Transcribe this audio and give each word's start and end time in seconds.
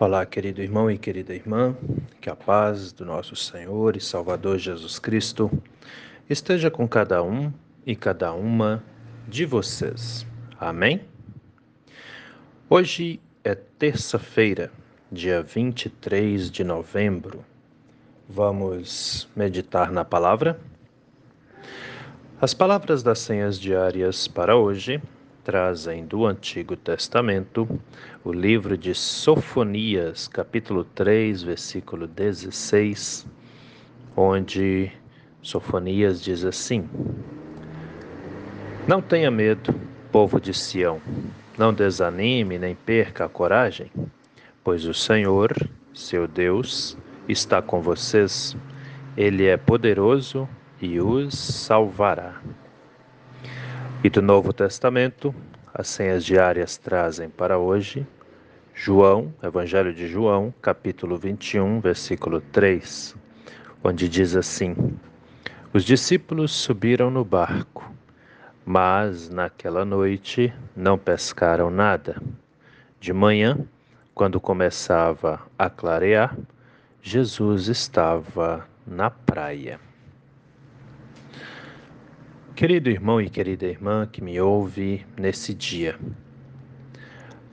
Olá, 0.00 0.24
querido 0.24 0.62
irmão 0.62 0.88
e 0.88 0.96
querida 0.96 1.34
irmã, 1.34 1.76
que 2.20 2.30
a 2.30 2.36
paz 2.36 2.92
do 2.92 3.04
nosso 3.04 3.34
Senhor 3.34 3.96
e 3.96 4.00
Salvador 4.00 4.56
Jesus 4.56 4.96
Cristo 4.96 5.50
esteja 6.30 6.70
com 6.70 6.86
cada 6.86 7.20
um 7.20 7.52
e 7.84 7.96
cada 7.96 8.32
uma 8.32 8.80
de 9.26 9.44
vocês. 9.44 10.24
Amém? 10.60 11.00
Hoje 12.70 13.20
é 13.42 13.56
terça-feira, 13.56 14.70
dia 15.10 15.42
23 15.42 16.48
de 16.48 16.62
novembro. 16.62 17.44
Vamos 18.28 19.28
meditar 19.34 19.90
na 19.90 20.04
palavra? 20.04 20.60
As 22.40 22.54
palavras 22.54 23.02
das 23.02 23.18
senhas 23.18 23.58
diárias 23.58 24.28
para 24.28 24.56
hoje 24.56 25.02
trazem 25.48 26.04
do 26.04 26.26
Antigo 26.26 26.76
Testamento 26.76 27.66
o 28.22 28.30
livro 28.30 28.76
de 28.76 28.94
Sofonias, 28.94 30.28
capítulo 30.28 30.84
3, 30.84 31.42
versículo 31.42 32.06
16, 32.06 33.26
onde 34.14 34.92
Sofonias 35.40 36.22
diz 36.22 36.44
assim: 36.44 36.86
Não 38.86 39.00
tenha 39.00 39.30
medo, 39.30 39.74
povo 40.12 40.38
de 40.38 40.52
Sião, 40.52 41.00
não 41.56 41.72
desanime 41.72 42.58
nem 42.58 42.74
perca 42.74 43.24
a 43.24 43.28
coragem, 43.30 43.90
pois 44.62 44.84
o 44.84 44.92
Senhor, 44.92 45.50
seu 45.94 46.28
Deus, 46.28 46.94
está 47.26 47.62
com 47.62 47.80
vocês, 47.80 48.54
ele 49.16 49.46
é 49.46 49.56
poderoso 49.56 50.46
e 50.78 51.00
os 51.00 51.32
salvará. 51.38 52.38
E 54.02 54.08
do 54.08 54.22
Novo 54.22 54.52
Testamento, 54.52 55.34
as 55.74 55.88
senhas 55.88 56.24
diárias 56.24 56.76
trazem 56.76 57.28
para 57.28 57.58
hoje 57.58 58.06
João, 58.72 59.34
Evangelho 59.42 59.92
de 59.92 60.06
João, 60.06 60.54
capítulo 60.62 61.18
21, 61.18 61.80
versículo 61.80 62.40
3, 62.40 63.16
onde 63.82 64.08
diz 64.08 64.36
assim: 64.36 64.76
Os 65.72 65.82
discípulos 65.82 66.52
subiram 66.52 67.10
no 67.10 67.24
barco, 67.24 67.92
mas 68.64 69.28
naquela 69.28 69.84
noite 69.84 70.54
não 70.76 70.96
pescaram 70.96 71.68
nada. 71.68 72.22
De 73.00 73.12
manhã, 73.12 73.58
quando 74.14 74.40
começava 74.40 75.40
a 75.58 75.68
clarear, 75.68 76.38
Jesus 77.02 77.66
estava 77.66 78.64
na 78.86 79.10
praia. 79.10 79.87
Querido 82.58 82.90
irmão 82.90 83.20
e 83.20 83.30
querida 83.30 83.66
irmã 83.66 84.04
que 84.04 84.20
me 84.20 84.40
ouve 84.40 85.06
nesse 85.16 85.54
dia, 85.54 85.96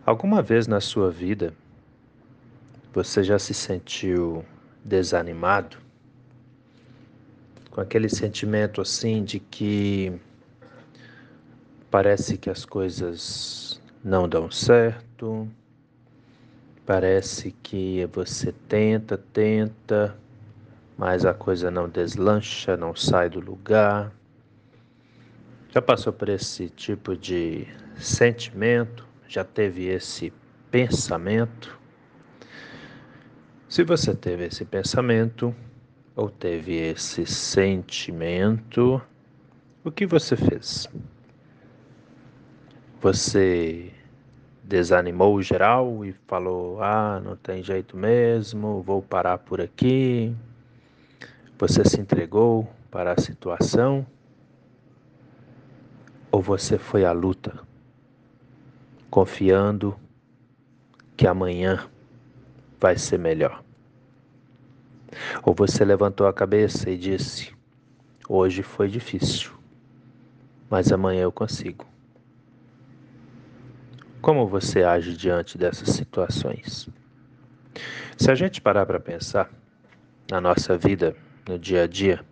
alguma 0.03 0.41
vez 0.41 0.65
na 0.65 0.81
sua 0.81 1.11
vida 1.11 1.53
você 2.91 3.23
já 3.23 3.37
se 3.37 3.53
sentiu 3.53 4.43
desanimado? 4.83 5.77
Com 7.69 7.81
aquele 7.81 8.09
sentimento 8.09 8.81
assim 8.81 9.23
de 9.23 9.39
que 9.39 10.11
parece 11.91 12.35
que 12.35 12.49
as 12.49 12.65
coisas 12.65 13.79
não 14.03 14.27
dão 14.27 14.49
certo, 14.49 15.47
parece 16.83 17.51
que 17.61 18.07
você 18.11 18.51
tenta, 18.67 19.19
tenta, 19.19 20.17
mas 20.97 21.27
a 21.27 21.33
coisa 21.35 21.69
não 21.69 21.87
deslancha, 21.87 22.75
não 22.75 22.95
sai 22.95 23.29
do 23.29 23.39
lugar 23.39 24.11
já 25.75 25.81
passou 25.81 26.13
por 26.13 26.29
esse 26.29 26.69
tipo 26.69 27.17
de 27.17 27.67
sentimento? 27.97 29.05
Já 29.27 29.43
teve 29.43 29.87
esse 29.87 30.31
pensamento? 30.71 31.77
Se 33.67 33.83
você 33.83 34.15
teve 34.15 34.45
esse 34.45 34.63
pensamento 34.63 35.53
ou 36.15 36.29
teve 36.29 36.77
esse 36.77 37.25
sentimento, 37.25 39.01
o 39.83 39.91
que 39.91 40.05
você 40.05 40.37
fez? 40.37 40.87
Você 43.01 43.91
desanimou 44.63 45.41
geral 45.41 46.05
e 46.05 46.13
falou: 46.25 46.81
ah, 46.81 47.19
não 47.21 47.35
tem 47.35 47.61
jeito 47.61 47.97
mesmo, 47.97 48.81
vou 48.81 49.01
parar 49.01 49.39
por 49.39 49.59
aqui. 49.59 50.33
Você 51.59 51.83
se 51.83 51.99
entregou 51.99 52.65
para 52.89 53.11
a 53.11 53.21
situação 53.21 54.07
ou 56.35 56.41
você 56.41 56.77
foi 56.77 57.05
à 57.05 57.13
luta, 57.13 57.57
confiando 59.09 59.97
que 61.15 61.25
amanhã 61.25 61.89
vai 62.77 62.97
ser 62.97 63.17
melhor? 63.17 63.63
Ou 65.43 65.53
você 65.53 65.85
levantou 65.85 66.27
a 66.27 66.33
cabeça 66.33 66.89
e 66.89 66.97
disse: 66.97 67.53
Hoje 68.27 68.63
foi 68.63 68.89
difícil, 68.89 69.53
mas 70.69 70.91
amanhã 70.91 71.21
eu 71.21 71.31
consigo. 71.31 71.87
Como 74.21 74.45
você 74.45 74.83
age 74.83 75.15
diante 75.15 75.57
dessas 75.57 75.87
situações? 75.87 76.89
Se 78.17 78.29
a 78.29 78.35
gente 78.35 78.59
parar 78.59 78.85
para 78.85 78.99
pensar 78.99 79.49
na 80.29 80.41
nossa 80.41 80.77
vida, 80.77 81.15
no 81.47 81.57
dia 81.57 81.83
a 81.83 81.87
dia, 81.87 82.25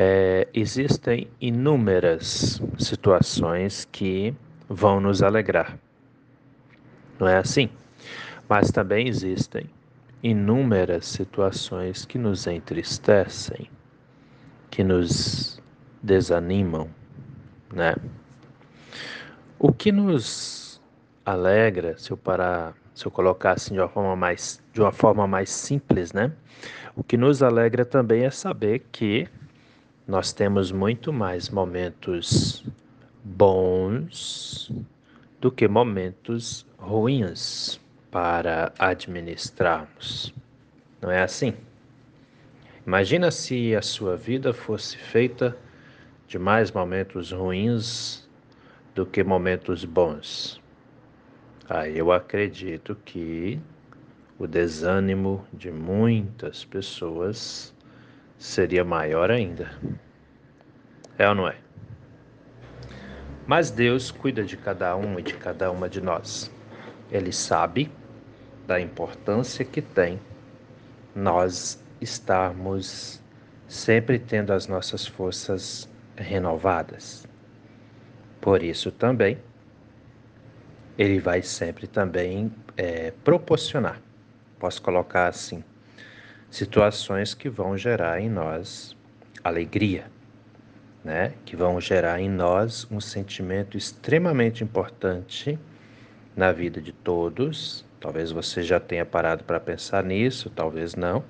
é, 0.00 0.46
existem 0.54 1.28
inúmeras 1.40 2.62
situações 2.78 3.84
que 3.90 4.32
vão 4.68 5.00
nos 5.00 5.24
alegrar. 5.24 5.76
Não 7.18 7.26
é 7.26 7.36
assim? 7.36 7.68
Mas 8.48 8.70
também 8.70 9.08
existem 9.08 9.68
inúmeras 10.22 11.04
situações 11.04 12.04
que 12.04 12.16
nos 12.16 12.46
entristecem, 12.46 13.68
que 14.70 14.84
nos 14.84 15.60
desanimam, 16.00 16.88
né? 17.74 17.96
O 19.58 19.72
que 19.72 19.90
nos 19.90 20.80
alegra, 21.26 21.98
se 21.98 22.12
eu 22.12 22.16
parar, 22.16 22.72
se 22.94 23.04
eu 23.04 23.10
colocar 23.10 23.54
assim 23.54 23.74
de 23.74 23.80
uma 23.80 23.88
forma 23.88 24.14
mais, 24.14 24.62
de 24.72 24.80
uma 24.80 24.92
forma 24.92 25.26
mais 25.26 25.50
simples, 25.50 26.12
né? 26.12 26.30
O 26.94 27.02
que 27.02 27.16
nos 27.16 27.42
alegra 27.42 27.84
também 27.84 28.24
é 28.24 28.30
saber 28.30 28.86
que 28.92 29.26
nós 30.08 30.32
temos 30.32 30.72
muito 30.72 31.12
mais 31.12 31.50
momentos 31.50 32.64
bons 33.22 34.72
do 35.38 35.52
que 35.52 35.68
momentos 35.68 36.66
ruins 36.78 37.78
para 38.10 38.72
administrarmos. 38.78 40.34
Não 41.02 41.10
é 41.10 41.20
assim? 41.20 41.52
Imagina 42.86 43.30
se 43.30 43.76
a 43.76 43.82
sua 43.82 44.16
vida 44.16 44.54
fosse 44.54 44.96
feita 44.96 45.54
de 46.26 46.38
mais 46.38 46.72
momentos 46.72 47.30
ruins 47.30 48.26
do 48.94 49.04
que 49.04 49.22
momentos 49.22 49.84
bons. 49.84 50.58
Aí 51.68 51.98
eu 51.98 52.10
acredito 52.10 52.96
que 53.04 53.60
o 54.38 54.46
desânimo 54.46 55.46
de 55.52 55.70
muitas 55.70 56.64
pessoas 56.64 57.74
seria 58.38 58.84
maior 58.84 59.30
ainda. 59.30 59.70
É 61.18 61.28
ou 61.28 61.34
não 61.34 61.48
é? 61.48 61.56
Mas 63.46 63.70
Deus 63.70 64.10
cuida 64.10 64.44
de 64.44 64.56
cada 64.56 64.96
um 64.96 65.18
e 65.18 65.22
de 65.22 65.34
cada 65.34 65.70
uma 65.70 65.88
de 65.88 66.00
nós. 66.00 66.50
Ele 67.10 67.32
sabe 67.32 67.90
da 68.66 68.80
importância 68.80 69.64
que 69.64 69.82
tem 69.82 70.20
nós 71.14 71.82
estarmos 72.00 73.20
sempre 73.66 74.18
tendo 74.18 74.52
as 74.52 74.66
nossas 74.66 75.06
forças 75.06 75.88
renovadas. 76.16 77.26
Por 78.40 78.62
isso 78.62 78.92
também, 78.92 79.38
Ele 80.96 81.18
vai 81.18 81.42
sempre 81.42 81.86
também 81.86 82.52
é, 82.76 83.10
proporcionar, 83.24 84.00
posso 84.58 84.80
colocar 84.80 85.28
assim, 85.28 85.64
situações 86.50 87.34
que 87.34 87.48
vão 87.48 87.76
gerar 87.76 88.20
em 88.20 88.28
nós 88.28 88.96
alegria, 89.42 90.06
né? 91.04 91.34
Que 91.44 91.56
vão 91.56 91.80
gerar 91.80 92.20
em 92.20 92.28
nós 92.28 92.86
um 92.90 93.00
sentimento 93.00 93.76
extremamente 93.76 94.64
importante 94.64 95.58
na 96.36 96.52
vida 96.52 96.80
de 96.80 96.92
todos. 96.92 97.84
Talvez 98.00 98.30
você 98.30 98.62
já 98.62 98.78
tenha 98.78 99.04
parado 99.04 99.42
para 99.44 99.58
pensar 99.58 100.04
nisso, 100.04 100.50
talvez 100.50 100.94
não, 100.94 101.24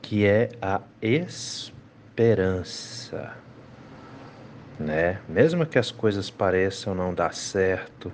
que 0.00 0.24
é 0.24 0.48
a 0.60 0.80
esperança. 1.00 3.36
Né? 4.78 5.20
Mesmo 5.28 5.66
que 5.66 5.78
as 5.78 5.90
coisas 5.90 6.30
pareçam 6.30 6.94
não 6.94 7.12
dar 7.12 7.34
certo, 7.34 8.10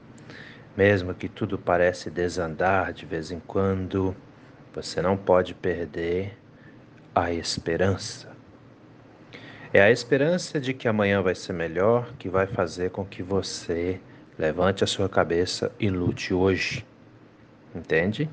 mesmo 0.77 1.15
que 1.15 1.29
tudo 1.29 1.57
parece 1.57 2.11
desandar 2.11 2.93
de 2.93 3.07
vez 3.07 3.31
em 3.31 3.39
quando, 3.41 4.15
você 4.83 5.03
não 5.03 5.17
pode 5.17 5.55
perder 5.55 6.39
a 7.13 7.33
esperança. 7.33 8.29
É 9.73 9.83
a 9.83 9.91
esperança 9.91 10.61
de 10.61 10.73
que 10.73 10.87
amanhã 10.87 11.21
vai 11.21 11.35
ser 11.35 11.53
melhor 11.53 12.13
que 12.17 12.29
vai 12.29 12.47
fazer 12.47 12.91
com 12.93 13.05
que 13.05 13.21
você 13.21 14.01
levante 14.39 14.85
a 14.85 14.87
sua 14.87 15.09
cabeça 15.09 15.73
e 15.81 15.91
lute 15.91 16.33
hoje. 16.33 16.87
Entende? 17.75 18.31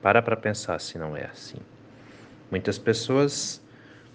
Para 0.00 0.22
para 0.22 0.36
pensar 0.36 0.80
se 0.80 0.96
não 0.96 1.14
é 1.14 1.26
assim. 1.26 1.58
Muitas 2.50 2.78
pessoas 2.78 3.62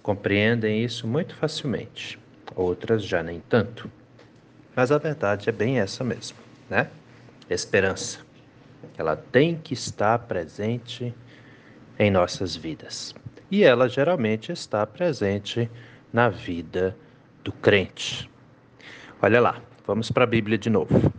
compreendem 0.02 0.82
isso 0.82 1.06
muito 1.06 1.36
facilmente, 1.36 2.18
outras 2.56 3.04
já 3.04 3.22
nem 3.22 3.38
tanto. 3.48 3.88
Mas 4.74 4.90
a 4.90 4.98
verdade 4.98 5.48
é 5.48 5.52
bem 5.52 5.78
essa 5.78 6.02
mesmo, 6.02 6.36
né? 6.68 6.90
Esperança. 7.48 8.26
Ela 8.96 9.14
tem 9.14 9.56
que 9.56 9.72
estar 9.72 10.18
presente 10.18 11.14
em 11.98 12.10
nossas 12.10 12.54
vidas. 12.54 13.14
E 13.50 13.64
ela 13.64 13.88
geralmente 13.88 14.52
está 14.52 14.86
presente 14.86 15.70
na 16.12 16.28
vida 16.28 16.96
do 17.42 17.52
crente. 17.52 18.30
Olha 19.20 19.40
lá, 19.40 19.60
vamos 19.86 20.10
para 20.10 20.24
a 20.24 20.26
Bíblia 20.26 20.56
de 20.56 20.70
novo. 20.70 21.12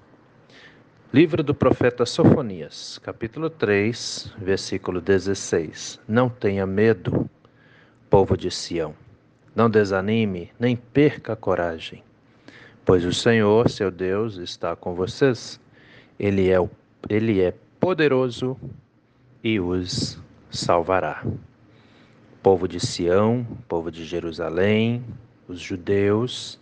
Livro 1.11 1.41
do 1.41 1.55
profeta 1.55 2.05
Sofonias, 2.05 2.99
capítulo 2.99 3.49
3, 3.49 4.31
versículo 4.37 5.01
16. 5.01 5.99
Não 6.07 6.29
tenha 6.29 6.67
medo, 6.67 7.27
povo 8.09 8.37
de 8.37 8.51
Sião. 8.51 8.93
Não 9.55 9.69
desanime, 9.69 10.51
nem 10.59 10.75
perca 10.75 11.33
a 11.33 11.35
coragem, 11.35 12.03
pois 12.85 13.03
o 13.03 13.11
Senhor, 13.11 13.69
seu 13.69 13.89
Deus, 13.89 14.37
está 14.37 14.75
com 14.75 14.93
vocês. 14.93 15.59
Ele 16.19 16.51
é, 16.51 16.57
ele 17.09 17.41
é 17.41 17.55
poderoso 17.79 18.55
e 19.43 19.59
os 19.59 20.21
salvará. 20.49 21.23
Povo 22.41 22.67
de 22.67 22.79
Sião, 22.79 23.45
povo 23.67 23.91
de 23.91 24.05
Jerusalém, 24.05 25.03
os 25.47 25.59
judeus, 25.59 26.59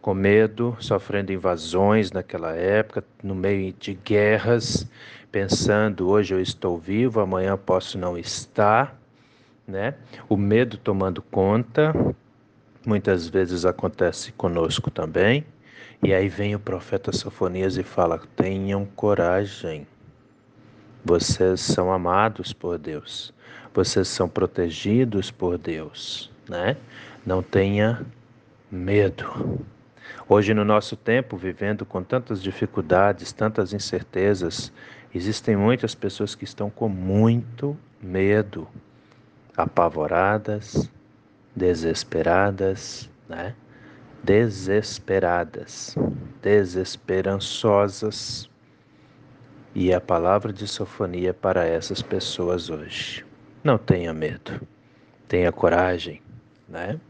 com 0.00 0.12
medo, 0.12 0.76
sofrendo 0.80 1.32
invasões 1.32 2.12
naquela 2.12 2.54
época, 2.54 3.02
no 3.22 3.34
meio 3.34 3.72
de 3.72 3.94
guerras, 3.94 4.86
pensando 5.32 6.08
hoje 6.08 6.34
eu 6.34 6.40
estou 6.40 6.78
vivo, 6.78 7.20
amanhã 7.20 7.56
posso 7.56 7.96
não 7.96 8.18
estar, 8.18 9.00
né? 9.66 9.94
O 10.28 10.36
medo 10.36 10.76
tomando 10.76 11.22
conta, 11.22 11.94
muitas 12.86 13.28
vezes 13.28 13.64
acontece 13.64 14.30
conosco 14.32 14.90
também. 14.90 15.44
E 16.02 16.12
aí 16.12 16.28
vem 16.28 16.54
o 16.54 16.60
profeta 16.60 17.10
Sofonias 17.10 17.78
e 17.78 17.82
fala: 17.82 18.20
tenham 18.36 18.84
coragem. 18.84 19.86
Vocês 21.04 21.60
são 21.60 21.92
amados 21.92 22.54
por 22.54 22.78
Deus. 22.78 23.34
Vocês 23.74 24.08
são 24.08 24.26
protegidos 24.26 25.30
por 25.30 25.58
Deus, 25.58 26.32
né? 26.48 26.78
Não 27.26 27.42
tenha 27.42 28.06
medo. 28.70 29.60
Hoje, 30.26 30.54
no 30.54 30.64
nosso 30.64 30.96
tempo, 30.96 31.36
vivendo 31.36 31.84
com 31.84 32.02
tantas 32.02 32.42
dificuldades, 32.42 33.32
tantas 33.32 33.74
incertezas, 33.74 34.72
existem 35.14 35.54
muitas 35.54 35.94
pessoas 35.94 36.34
que 36.34 36.44
estão 36.44 36.70
com 36.70 36.88
muito 36.88 37.76
medo, 38.00 38.66
apavoradas, 39.54 40.90
desesperadas, 41.54 43.10
né? 43.28 43.54
Desesperadas, 44.22 45.94
desesperançosas. 46.40 48.48
E 49.74 49.92
a 49.92 50.00
palavra 50.00 50.52
de 50.52 50.68
sofonia 50.68 51.34
para 51.34 51.64
essas 51.64 52.00
pessoas 52.00 52.70
hoje. 52.70 53.26
Não 53.64 53.76
tenha 53.76 54.14
medo, 54.14 54.60
tenha 55.26 55.50
coragem, 55.50 56.22
né? 56.68 57.00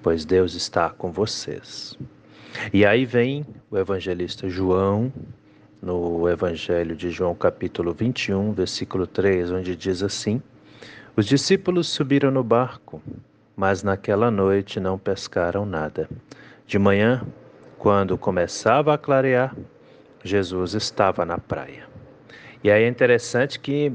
Pois 0.00 0.24
Deus 0.24 0.54
está 0.54 0.90
com 0.90 1.10
vocês. 1.10 1.98
E 2.72 2.86
aí 2.86 3.04
vem 3.04 3.44
o 3.70 3.76
evangelista 3.76 4.48
João, 4.48 5.12
no 5.82 6.28
Evangelho 6.28 6.94
de 6.94 7.10
João, 7.10 7.34
capítulo 7.34 7.92
21, 7.92 8.52
versículo 8.52 9.06
3, 9.06 9.50
onde 9.50 9.74
diz 9.74 10.02
assim: 10.02 10.40
Os 11.16 11.26
discípulos 11.26 11.88
subiram 11.88 12.30
no 12.30 12.44
barco, 12.44 13.02
mas 13.56 13.82
naquela 13.82 14.30
noite 14.30 14.78
não 14.78 14.98
pescaram 14.98 15.64
nada. 15.64 16.08
De 16.66 16.78
manhã, 16.78 17.22
quando 17.78 18.16
começava 18.18 18.94
a 18.94 18.98
clarear, 18.98 19.56
Jesus 20.22 20.74
estava 20.74 21.24
na 21.24 21.38
praia. 21.38 21.88
E 22.62 22.70
aí 22.70 22.82
é 22.82 22.88
interessante 22.88 23.58
que, 23.58 23.92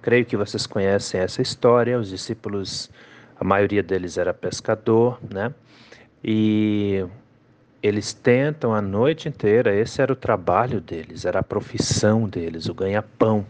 creio 0.00 0.24
que 0.24 0.36
vocês 0.36 0.66
conhecem 0.66 1.20
essa 1.20 1.42
história, 1.42 1.98
os 1.98 2.08
discípulos, 2.08 2.90
a 3.38 3.44
maioria 3.44 3.82
deles 3.82 4.16
era 4.16 4.32
pescador, 4.32 5.18
né? 5.32 5.52
E 6.24 7.04
eles 7.82 8.12
tentam 8.12 8.74
a 8.74 8.80
noite 8.80 9.28
inteira, 9.28 9.74
esse 9.74 10.00
era 10.00 10.12
o 10.12 10.16
trabalho 10.16 10.80
deles, 10.80 11.24
era 11.24 11.40
a 11.40 11.42
profissão 11.42 12.28
deles, 12.28 12.68
o 12.68 12.74
ganha-pão. 12.74 13.46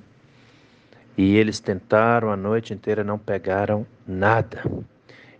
E 1.17 1.37
eles 1.37 1.61
tentaram 1.61 2.31
a 2.31 2.37
noite 2.37 2.75
inteira, 2.75 3.03
não 3.03 3.19
pegaram 3.19 3.87
nada. 4.07 4.63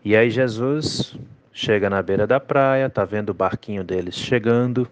E 0.05 0.17
aí 0.17 0.31
Jesus 0.31 1.19
chega 1.53 1.91
na 1.91 2.01
beira 2.01 2.27
da 2.27 2.39
praia, 2.39 2.89
tá 2.89 3.05
vendo 3.05 3.31
o 3.31 3.35
barquinho 3.35 3.83
deles 3.83 4.15
chegando, 4.15 4.89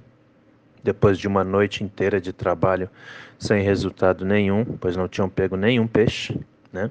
depois 0.84 1.18
de 1.18 1.26
uma 1.26 1.42
noite 1.42 1.82
inteira 1.82 2.20
de 2.20 2.32
trabalho 2.32 2.90
sem 3.38 3.62
resultado 3.62 4.24
nenhum, 4.24 4.64
pois 4.64 4.96
não 4.96 5.08
tinham 5.08 5.28
pego 5.28 5.56
nenhum 5.56 5.86
peixe, 5.86 6.38
né? 6.70 6.90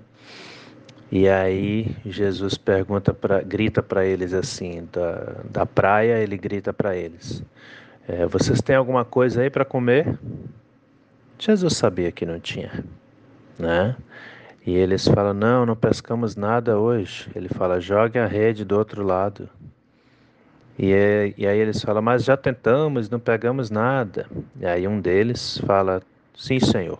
E 1.11 1.29
aí 1.29 1.95
Jesus 2.03 2.57
pergunta 2.57 3.13
para, 3.13 3.41
grita 3.41 3.83
para 3.83 4.03
eles 4.03 4.33
assim, 4.33 4.87
da, 4.91 5.43
da 5.47 5.65
praia, 5.65 6.17
ele 6.17 6.35
grita 6.35 6.73
para 6.73 6.95
eles: 6.95 7.43
é, 8.07 8.25
Vocês 8.25 8.59
têm 8.61 8.75
alguma 8.75 9.05
coisa 9.05 9.43
aí 9.43 9.49
para 9.49 9.63
comer? 9.63 10.17
Jesus 11.37 11.77
sabia 11.77 12.11
que 12.11 12.25
não 12.25 12.39
tinha, 12.39 12.83
né? 13.59 13.95
E 14.65 14.75
eles 14.75 15.07
falam: 15.07 15.35
Não, 15.35 15.67
não 15.67 15.75
pescamos 15.75 16.35
nada 16.35 16.79
hoje. 16.79 17.29
Ele 17.35 17.49
fala: 17.49 17.79
Jogue 17.79 18.17
a 18.17 18.25
rede 18.25 18.65
do 18.65 18.75
outro 18.75 19.03
lado. 19.03 19.47
E, 20.77 20.91
é, 20.91 21.33
e 21.37 21.47
aí 21.47 21.59
eles 21.59 21.81
falam: 21.81 22.01
Mas 22.01 22.23
já 22.23 22.35
tentamos, 22.35 23.09
não 23.09 23.19
pegamos 23.19 23.69
nada. 23.69 24.27
E 24.59 24.65
aí 24.65 24.87
um 24.87 24.99
deles 24.99 25.59
fala: 25.59 26.01
Sim, 26.35 26.59
Senhor, 26.59 26.99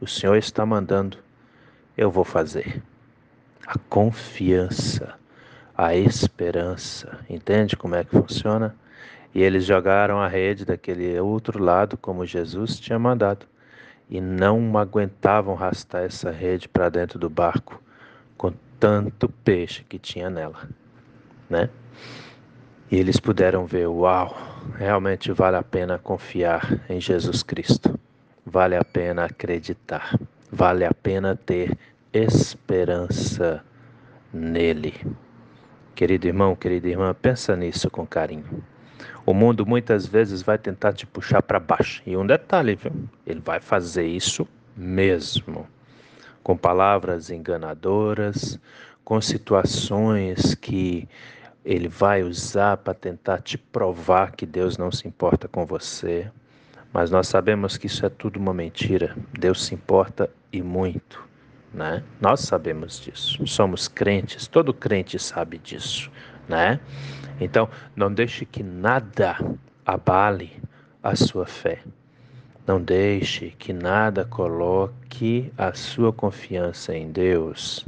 o 0.00 0.06
Senhor 0.06 0.36
está 0.36 0.64
mandando, 0.64 1.18
eu 1.96 2.10
vou 2.10 2.24
fazer 2.24 2.82
a 3.66 3.78
confiança, 3.78 5.14
a 5.76 5.94
esperança. 5.94 7.18
Entende 7.28 7.76
como 7.76 7.94
é 7.94 8.04
que 8.04 8.10
funciona? 8.10 8.74
E 9.34 9.42
eles 9.42 9.64
jogaram 9.64 10.18
a 10.18 10.28
rede 10.28 10.64
daquele 10.64 11.18
outro 11.20 11.62
lado, 11.62 11.98
como 11.98 12.24
Jesus 12.24 12.80
tinha 12.80 12.98
mandado, 12.98 13.44
e 14.08 14.20
não 14.20 14.78
aguentavam 14.78 15.54
arrastar 15.54 16.04
essa 16.04 16.30
rede 16.30 16.68
para 16.68 16.88
dentro 16.88 17.18
do 17.18 17.28
barco, 17.28 17.82
com 18.38 18.52
tanto 18.80 19.28
peixe 19.28 19.84
que 19.84 19.98
tinha 19.98 20.30
nela, 20.30 20.68
né? 21.50 21.68
E 22.88 22.96
eles 22.96 23.18
puderam 23.18 23.66
ver, 23.66 23.88
uau, 23.88 24.36
realmente 24.76 25.32
vale 25.32 25.56
a 25.56 25.62
pena 25.62 25.98
confiar 25.98 26.80
em 26.88 27.00
Jesus 27.00 27.42
Cristo. 27.42 27.98
Vale 28.44 28.76
a 28.76 28.84
pena 28.84 29.24
acreditar. 29.24 30.16
Vale 30.52 30.84
a 30.84 30.94
pena 30.94 31.34
ter 31.34 31.76
esperança 32.12 33.64
nele. 34.32 34.94
Querido 35.96 36.28
irmão, 36.28 36.54
querida 36.54 36.88
irmã, 36.88 37.12
pensa 37.12 37.56
nisso 37.56 37.90
com 37.90 38.06
carinho. 38.06 38.62
O 39.24 39.34
mundo 39.34 39.66
muitas 39.66 40.06
vezes 40.06 40.40
vai 40.40 40.56
tentar 40.56 40.92
te 40.92 41.06
puxar 41.06 41.42
para 41.42 41.58
baixo. 41.58 42.00
E 42.06 42.16
um 42.16 42.24
detalhe, 42.24 42.76
viu? 42.76 42.92
Ele 43.26 43.40
vai 43.44 43.58
fazer 43.58 44.06
isso 44.06 44.46
mesmo. 44.76 45.66
Com 46.40 46.56
palavras 46.56 47.30
enganadoras, 47.30 48.60
com 49.04 49.20
situações 49.20 50.54
que 50.54 51.08
ele 51.66 51.88
vai 51.88 52.22
usar 52.22 52.78
para 52.78 52.94
tentar 52.94 53.42
te 53.42 53.58
provar 53.58 54.32
que 54.32 54.46
Deus 54.46 54.78
não 54.78 54.90
se 54.90 55.06
importa 55.06 55.46
com 55.46 55.66
você. 55.66 56.30
Mas 56.92 57.10
nós 57.10 57.28
sabemos 57.28 57.76
que 57.76 57.88
isso 57.88 58.06
é 58.06 58.08
tudo 58.08 58.38
uma 58.38 58.54
mentira. 58.54 59.14
Deus 59.38 59.66
se 59.66 59.74
importa 59.74 60.30
e 60.50 60.62
muito 60.62 61.26
né? 61.76 62.02
Nós 62.20 62.40
sabemos 62.40 62.98
disso. 62.98 63.46
Somos 63.46 63.86
crentes, 63.86 64.48
todo 64.48 64.72
crente 64.72 65.18
sabe 65.18 65.58
disso, 65.58 66.10
né? 66.48 66.80
Então, 67.38 67.68
não 67.94 68.12
deixe 68.12 68.46
que 68.46 68.62
nada 68.62 69.36
abale 69.84 70.60
a 71.02 71.14
sua 71.14 71.46
fé. 71.46 71.82
Não 72.66 72.80
deixe 72.80 73.50
que 73.50 73.72
nada 73.72 74.24
coloque 74.24 75.52
a 75.56 75.72
sua 75.74 76.12
confiança 76.12 76.96
em 76.96 77.12
Deus 77.12 77.86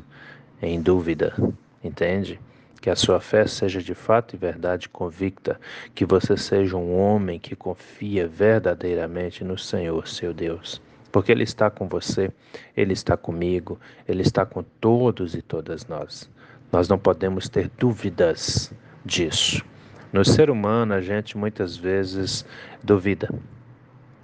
em 0.61 0.81
dúvida, 0.81 1.35
entende? 1.83 2.39
Que 2.81 2.91
a 2.91 2.97
sua 2.97 3.21
fé 3.21 3.47
seja 3.47 3.83
de 3.83 3.95
fato 3.95 4.35
e 4.35 4.39
verdade 4.39 4.89
convicta, 4.89 5.61
que 5.95 6.05
você 6.05 6.37
seja 6.37 6.77
um 6.77 6.97
homem 6.99 7.39
que 7.39 7.57
confia 7.57 8.29
verdadeiramente 8.29 9.43
no 9.43 9.59
Senhor, 9.59 10.07
seu 10.07 10.33
Deus 10.33 10.81
porque 11.11 11.33
Ele 11.33 11.43
está 11.43 11.71
com 11.71 11.89
você, 11.89 12.31
Ele 12.77 12.93
está 12.93 13.17
comigo, 13.17 13.81
Ele 14.07 14.23
está 14.23 14.45
com 14.45 14.63
todos 14.63 15.35
e 15.35 15.43
todas 15.43 15.87
nós. 15.87 16.31
Nós 16.71 16.89
não 16.89 16.99
podemos 16.99 17.49
ter 17.49 17.71
dúvidas 17.79 18.73
disso. 19.05 19.65
No 20.13 20.25
ser 20.25 20.51
humano, 20.51 20.95
a 20.95 21.01
gente 21.01 21.37
muitas 21.37 21.77
vezes 21.77 22.45
duvida, 22.83 23.29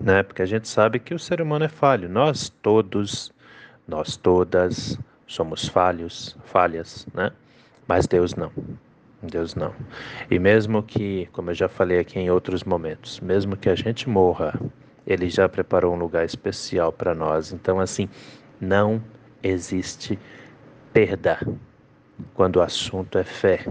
né? 0.00 0.22
Porque 0.22 0.42
a 0.42 0.46
gente 0.46 0.68
sabe 0.68 0.98
que 0.98 1.14
o 1.14 1.18
ser 1.18 1.40
humano 1.40 1.64
é 1.64 1.68
falho. 1.68 2.08
Nós 2.08 2.48
todos 2.48 3.32
nós 3.86 4.16
todas 4.16 4.98
somos 5.26 5.68
falhos, 5.68 6.36
falhas, 6.44 7.06
né? 7.12 7.30
Mas 7.86 8.06
Deus 8.06 8.34
não. 8.34 8.50
Deus 9.22 9.54
não. 9.54 9.74
E 10.30 10.38
mesmo 10.38 10.82
que, 10.82 11.28
como 11.32 11.50
eu 11.50 11.54
já 11.54 11.68
falei 11.68 11.98
aqui 11.98 12.18
em 12.18 12.30
outros 12.30 12.64
momentos, 12.64 13.20
mesmo 13.20 13.56
que 13.56 13.68
a 13.68 13.74
gente 13.74 14.08
morra, 14.08 14.58
Ele 15.06 15.28
já 15.28 15.48
preparou 15.48 15.94
um 15.94 15.98
lugar 15.98 16.24
especial 16.24 16.92
para 16.92 17.14
nós. 17.14 17.52
Então, 17.52 17.80
assim, 17.80 18.08
não 18.60 19.02
existe 19.42 20.18
perda 20.92 21.38
quando 22.34 22.56
o 22.56 22.62
assunto 22.62 23.18
é 23.18 23.24
fé 23.24 23.64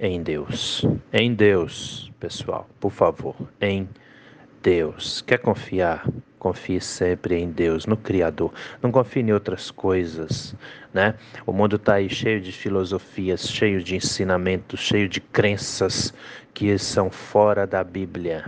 em 0.00 0.22
Deus. 0.22 0.84
Em 1.12 1.34
Deus, 1.34 2.10
pessoal, 2.18 2.68
por 2.80 2.90
favor, 2.90 3.36
em 3.60 3.88
Deus. 4.62 5.22
Quer 5.22 5.38
confiar? 5.38 6.06
Confie 6.44 6.78
sempre 6.78 7.36
em 7.36 7.50
Deus, 7.50 7.86
no 7.86 7.96
Criador. 7.96 8.52
Não 8.82 8.92
confie 8.92 9.20
em 9.20 9.32
outras 9.32 9.70
coisas, 9.70 10.54
né? 10.92 11.14
O 11.46 11.54
mundo 11.54 11.76
está 11.76 11.94
aí 11.94 12.10
cheio 12.10 12.38
de 12.38 12.52
filosofias, 12.52 13.48
cheio 13.48 13.82
de 13.82 13.96
ensinamentos, 13.96 14.78
cheio 14.80 15.08
de 15.08 15.22
crenças 15.22 16.12
que 16.52 16.76
são 16.76 17.10
fora 17.10 17.66
da 17.66 17.82
Bíblia. 17.82 18.44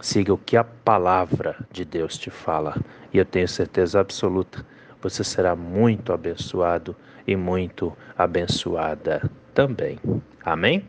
Siga 0.00 0.32
o 0.32 0.38
que 0.38 0.56
a 0.56 0.64
palavra 0.64 1.56
de 1.70 1.84
Deus 1.84 2.16
te 2.16 2.30
fala. 2.30 2.74
E 3.12 3.18
eu 3.18 3.24
tenho 3.26 3.46
certeza 3.46 4.00
absoluta, 4.00 4.64
você 5.02 5.22
será 5.22 5.54
muito 5.54 6.14
abençoado 6.14 6.96
e 7.26 7.36
muito 7.36 7.94
abençoada 8.16 9.30
também. 9.52 9.98
Amém? 10.42 10.88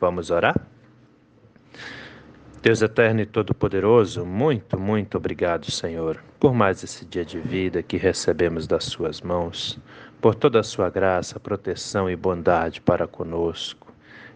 Vamos 0.00 0.32
orar? 0.32 0.60
Deus 2.68 2.82
eterno 2.82 3.22
e 3.22 3.24
todo-poderoso, 3.24 4.26
muito, 4.26 4.78
muito 4.78 5.16
obrigado, 5.16 5.70
Senhor, 5.70 6.22
por 6.38 6.52
mais 6.52 6.84
esse 6.84 7.02
dia 7.06 7.24
de 7.24 7.40
vida 7.40 7.82
que 7.82 7.96
recebemos 7.96 8.66
das 8.66 8.84
Suas 8.84 9.22
mãos, 9.22 9.78
por 10.20 10.34
toda 10.34 10.60
a 10.60 10.62
Sua 10.62 10.90
graça, 10.90 11.40
proteção 11.40 12.10
e 12.10 12.14
bondade 12.14 12.82
para 12.82 13.08
conosco, 13.08 13.90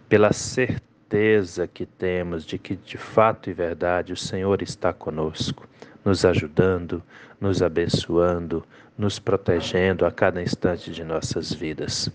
pela 0.09 0.33
certeza 0.33 1.67
que 1.67 1.85
temos 1.85 2.43
de 2.43 2.57
que, 2.57 2.75
de 2.75 2.97
fato 2.97 3.51
e 3.51 3.53
verdade, 3.53 4.11
o 4.11 4.17
Senhor 4.17 4.63
está 4.63 4.91
conosco, 4.91 5.69
nos 6.03 6.25
ajudando, 6.25 7.01
nos 7.39 7.61
abençoando, 7.61 8.65
nos 8.97 9.19
protegendo 9.19 10.05
a 10.05 10.11
cada 10.11 10.41
instante 10.41 10.91
de 10.91 11.03
nossas 11.03 11.53
vidas. 11.53 12.11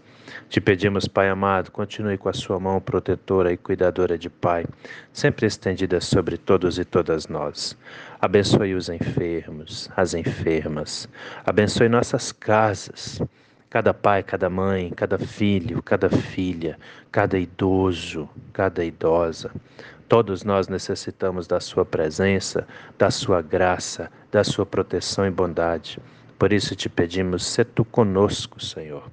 Te 0.48 0.60
pedimos, 0.60 1.08
Pai 1.08 1.28
amado, 1.28 1.70
continue 1.70 2.16
com 2.16 2.28
a 2.28 2.32
sua 2.32 2.58
mão 2.60 2.80
protetora 2.80 3.52
e 3.52 3.56
cuidadora 3.56 4.16
de 4.16 4.30
Pai, 4.30 4.66
sempre 5.12 5.46
estendida 5.46 6.00
sobre 6.00 6.36
todos 6.36 6.78
e 6.78 6.84
todas 6.84 7.26
nós. 7.28 7.76
Abençoe 8.20 8.74
os 8.74 8.88
enfermos, 8.88 9.90
as 9.96 10.14
enfermas. 10.14 11.08
Abençoe 11.44 11.88
nossas 11.88 12.32
casas. 12.32 13.20
Cada 13.70 13.92
pai, 13.92 14.22
cada 14.22 14.48
mãe, 14.48 14.90
cada 14.96 15.18
filho, 15.18 15.82
cada 15.82 16.08
filha, 16.08 16.78
cada 17.12 17.38
idoso, 17.38 18.26
cada 18.50 18.82
idosa. 18.82 19.50
Todos 20.08 20.42
nós 20.42 20.68
necessitamos 20.68 21.46
da 21.46 21.60
Sua 21.60 21.84
presença, 21.84 22.66
da 22.98 23.10
Sua 23.10 23.42
graça, 23.42 24.10
da 24.32 24.42
Sua 24.42 24.64
proteção 24.64 25.26
e 25.26 25.30
bondade. 25.30 25.98
Por 26.38 26.52
isso 26.52 26.74
te 26.74 26.88
pedimos, 26.88 27.44
se 27.44 27.64
tu 27.64 27.84
conosco, 27.84 28.62
Senhor 28.62 29.04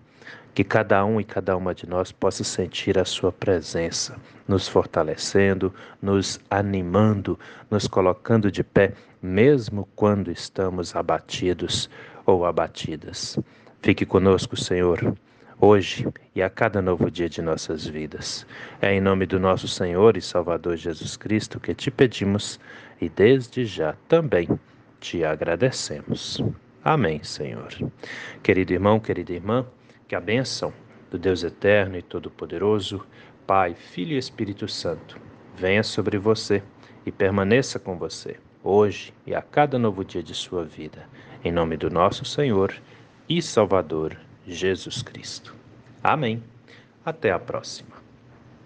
que 0.56 0.64
cada 0.64 1.04
um 1.04 1.20
e 1.20 1.24
cada 1.26 1.58
uma 1.58 1.76
de 1.76 1.86
nós 1.86 2.14
possa 2.14 2.42
sentir 2.42 2.98
a 2.98 3.04
Sua 3.04 3.30
presença, 3.30 4.16
nos 4.48 4.70
fortalecendo, 4.70 5.74
nos 6.02 6.40
animando, 6.50 7.38
nos 7.70 7.88
colocando 7.90 8.50
de 8.50 8.64
pé, 8.64 8.94
mesmo 9.22 9.86
quando 9.98 10.32
estamos 10.32 10.96
abatidos 10.96 11.90
ou 12.26 12.46
abatidas. 12.46 13.38
Fique 13.82 14.06
conosco, 14.06 14.56
Senhor, 14.56 15.14
hoje 15.60 16.08
e 16.34 16.42
a 16.42 16.50
cada 16.50 16.82
novo 16.82 17.10
dia 17.10 17.30
de 17.30 17.42
nossas 17.42 17.86
vidas. 17.86 18.46
É 18.82 18.94
em 18.94 19.02
nome 19.02 19.26
do 19.26 19.40
nosso 19.40 19.68
Senhor 19.68 20.18
e 20.18 20.22
Salvador 20.22 20.76
Jesus 20.76 21.16
Cristo 21.16 21.60
que 21.60 21.74
te 21.74 21.90
pedimos 21.90 22.60
e 23.00 23.10
desde 23.10 23.66
já 23.66 23.96
também 24.08 24.48
te 25.00 25.24
agradecemos. 25.24 26.44
Amém, 26.84 27.24
Senhor. 27.24 27.70
Querido 28.44 28.74
irmão, 28.74 29.00
querida 29.00 29.34
irmã, 29.34 29.66
que 30.08 30.16
a 30.16 30.22
bênção 30.22 30.74
do 31.10 31.18
Deus 31.18 31.44
Eterno 31.44 31.98
e 31.98 32.02
Todo-Poderoso, 32.02 33.06
Pai, 33.48 33.76
Filho 33.76 34.14
e 34.14 34.18
Espírito 34.18 34.68
Santo, 34.68 35.18
venha 35.56 35.84
sobre 35.84 36.18
você 36.18 36.62
e 37.06 37.12
permaneça 37.12 37.80
com 37.80 37.98
você, 37.98 38.38
hoje 38.64 39.14
e 39.26 39.34
a 39.34 39.42
cada 39.42 39.80
novo 39.80 40.04
dia 40.04 40.22
de 40.22 40.34
sua 40.34 40.64
vida, 40.64 41.08
em 41.44 41.52
nome 41.52 41.78
do 41.78 41.90
nosso 41.90 42.26
Senhor 42.26 42.74
e 43.30 43.42
Salvador 43.42 44.18
Jesus 44.48 45.02
Cristo. 45.02 45.54
Amém. 46.04 46.44
Até 47.04 47.32
a 47.32 47.40
próxima. 47.40 47.95